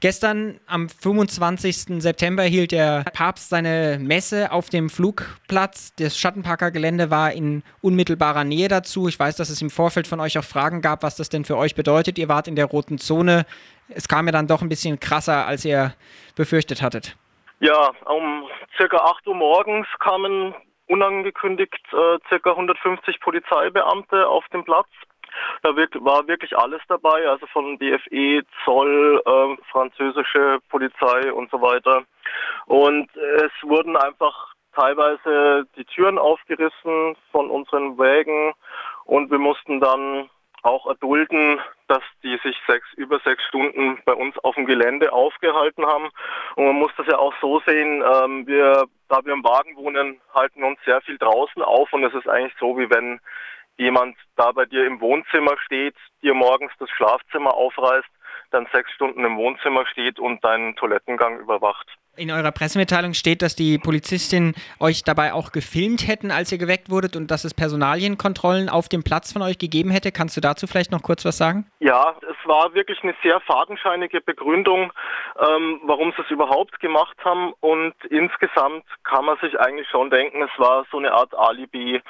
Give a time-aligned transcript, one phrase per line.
[0.00, 2.00] Gestern am 25.
[2.00, 5.92] September hielt der Papst seine Messe auf dem Flugplatz.
[5.96, 9.08] Das Schattenparker Gelände war in unmittelbarer Nähe dazu.
[9.08, 11.56] Ich weiß, dass es im Vorfeld von euch auch Fragen gab, was das denn für
[11.56, 12.16] euch bedeutet.
[12.18, 13.44] Ihr wart in der roten Zone.
[13.88, 15.94] Es kam mir dann doch ein bisschen krasser, als ihr
[16.36, 17.16] befürchtet hattet.
[17.58, 18.44] Ja, um
[18.76, 20.54] circa 8 Uhr morgens kamen
[20.86, 24.88] unangekündigt äh, circa 150 Polizeibeamte auf den Platz
[25.62, 32.04] da war wirklich alles dabei, also von BFE, Zoll, äh, französische Polizei und so weiter.
[32.66, 38.52] Und es wurden einfach teilweise die Türen aufgerissen von unseren Wägen
[39.04, 40.30] und wir mussten dann
[40.62, 45.86] auch erdulden, dass die sich sechs, über sechs Stunden bei uns auf dem Gelände aufgehalten
[45.86, 46.10] haben.
[46.56, 50.20] Und man muss das ja auch so sehen, ähm, wir, da wir im Wagen wohnen,
[50.34, 53.20] halten uns sehr viel draußen auf und es ist eigentlich so, wie wenn
[53.78, 58.08] jemand da bei dir im Wohnzimmer steht, dir morgens das Schlafzimmer aufreißt,
[58.50, 61.86] dann sechs Stunden im Wohnzimmer steht und deinen Toilettengang überwacht.
[62.16, 66.90] In eurer Pressemitteilung steht, dass die Polizistinnen euch dabei auch gefilmt hätten, als ihr geweckt
[66.90, 70.10] wurdet und dass es Personalienkontrollen auf dem Platz von euch gegeben hätte.
[70.10, 71.70] Kannst du dazu vielleicht noch kurz was sagen?
[71.78, 74.92] Ja, es war wirklich eine sehr fadenscheinige Begründung,
[75.38, 77.52] ähm, warum sie es überhaupt gemacht haben.
[77.60, 82.02] Und insgesamt kann man sich eigentlich schon denken, es war so eine Art Alibi,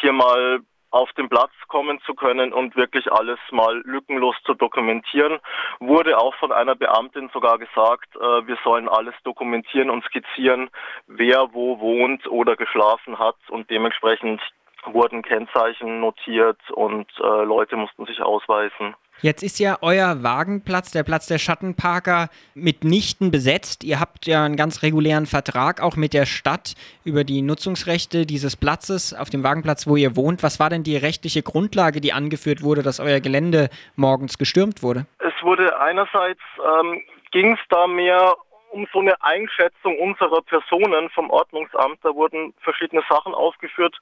[0.00, 0.60] hier mal
[0.92, 5.40] auf den Platz kommen zu können und wirklich alles mal lückenlos zu dokumentieren.
[5.80, 10.70] Wurde auch von einer Beamtin sogar gesagt, äh, wir sollen alles dokumentieren und skizzieren,
[11.06, 14.40] wer wo wohnt oder geschlafen hat und dementsprechend
[14.86, 18.94] wurden Kennzeichen notiert und äh, Leute mussten sich ausweisen.
[19.20, 23.84] Jetzt ist ja euer Wagenplatz, der Platz der Schattenparker, mitnichten besetzt.
[23.84, 28.56] Ihr habt ja einen ganz regulären Vertrag auch mit der Stadt über die Nutzungsrechte dieses
[28.56, 30.42] Platzes auf dem Wagenplatz, wo ihr wohnt.
[30.42, 35.06] Was war denn die rechtliche Grundlage, die angeführt wurde, dass euer Gelände morgens gestürmt wurde?
[35.20, 36.40] Es wurde einerseits,
[36.80, 38.34] ähm, ging es da mehr
[38.70, 41.98] um so eine Einschätzung unserer Personen vom Ordnungsamt.
[42.02, 43.94] Da wurden verschiedene Sachen aufgeführt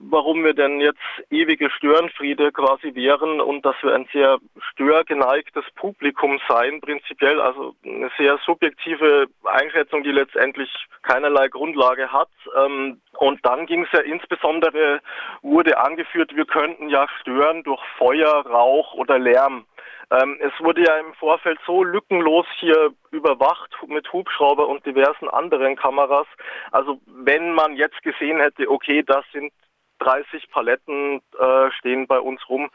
[0.00, 0.98] warum wir denn jetzt
[1.30, 4.38] ewige Störenfriede quasi wären und dass wir ein sehr
[4.72, 7.40] störgeneigtes Publikum seien, prinzipiell.
[7.40, 10.70] Also eine sehr subjektive Einschätzung, die letztendlich
[11.02, 12.30] keinerlei Grundlage hat.
[12.56, 15.00] Ähm, und dann ging es ja insbesondere,
[15.42, 19.66] wurde angeführt, wir könnten ja stören durch Feuer, Rauch oder Lärm.
[20.10, 25.76] Ähm, es wurde ja im Vorfeld so lückenlos hier überwacht mit Hubschrauber und diversen anderen
[25.76, 26.26] Kameras.
[26.72, 29.52] Also wenn man jetzt gesehen hätte, okay, das sind
[29.98, 32.70] 30 Paletten äh, stehen bei uns rum,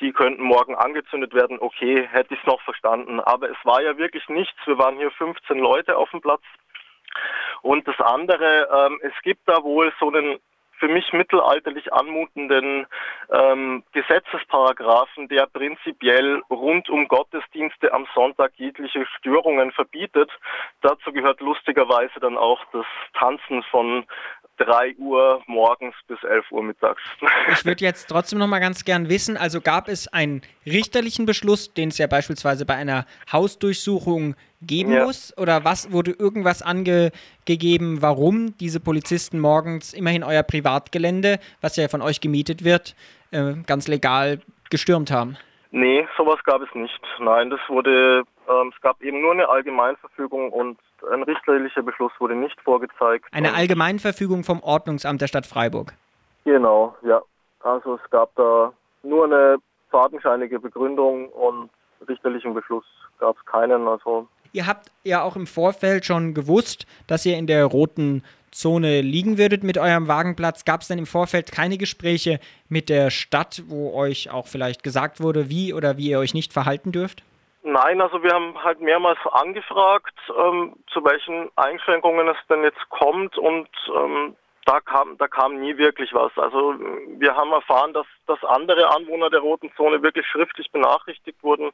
[0.00, 1.58] die könnten morgen angezündet werden.
[1.60, 3.20] Okay, hätte ich es noch verstanden.
[3.20, 4.58] Aber es war ja wirklich nichts.
[4.64, 6.42] Wir waren hier 15 Leute auf dem Platz.
[7.62, 10.38] Und das andere, ähm, es gibt da wohl so einen
[10.78, 12.86] für mich mittelalterlich anmutenden
[13.30, 20.30] ähm, Gesetzesparagraphen, der prinzipiell rund um Gottesdienste am Sonntag jegliche Störungen verbietet.
[20.80, 24.06] Dazu gehört lustigerweise dann auch das Tanzen von
[24.58, 27.00] 3 Uhr morgens bis 11 Uhr mittags.
[27.52, 31.72] Ich würde jetzt trotzdem noch mal ganz gern wissen, also gab es einen richterlichen Beschluss,
[31.72, 35.04] den es ja beispielsweise bei einer Hausdurchsuchung geben ja.
[35.04, 35.36] muss?
[35.38, 42.02] Oder was wurde irgendwas angegeben, warum diese Polizisten morgens immerhin euer Privatgelände, was ja von
[42.02, 42.94] euch gemietet wird,
[43.30, 44.40] äh, ganz legal
[44.70, 45.36] gestürmt haben?
[45.70, 47.00] Nee, sowas gab es nicht.
[47.18, 50.78] Nein, das wurde, ähm, es gab eben nur eine Allgemeinverfügung und
[51.10, 53.26] ein richterlicher Beschluss wurde nicht vorgezeigt.
[53.32, 55.94] Eine Allgemeinverfügung vom Ordnungsamt der Stadt Freiburg.
[56.44, 57.22] Genau, ja.
[57.60, 58.72] Also es gab da
[59.02, 59.56] nur eine
[59.90, 61.70] fadenscheinige Begründung und
[62.08, 62.84] richterlichen Beschluss
[63.18, 63.86] gab es keinen.
[63.88, 69.02] Also Ihr habt ja auch im Vorfeld schon gewusst, dass ihr in der roten Zone
[69.02, 70.64] liegen würdet mit eurem Wagenplatz.
[70.64, 75.20] Gab es denn im Vorfeld keine Gespräche mit der Stadt, wo euch auch vielleicht gesagt
[75.20, 77.22] wurde, wie oder wie ihr euch nicht verhalten dürft?
[77.62, 83.36] Nein, also wir haben halt mehrmals angefragt, ähm, zu welchen Einschränkungen es denn jetzt kommt
[83.36, 86.30] und ähm, da kam, da kam nie wirklich was.
[86.36, 86.74] Also
[87.18, 91.70] wir haben erfahren, dass, dass andere Anwohner der Roten Zone wirklich schriftlich benachrichtigt wurden.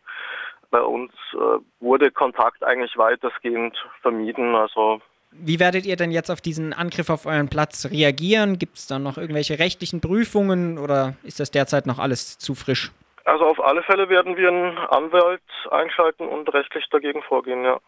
[0.71, 4.55] Bei uns äh, wurde Kontakt eigentlich weitestgehend vermieden.
[4.55, 5.01] Also
[5.33, 8.59] wie werdet ihr denn jetzt auf diesen Angriff auf euren Platz reagieren?
[8.59, 12.93] Gibt es da noch irgendwelche rechtlichen Prüfungen oder ist das derzeit noch alles zu frisch?
[13.25, 17.81] Also auf alle Fälle werden wir einen Anwalt einschalten und rechtlich dagegen vorgehen, ja.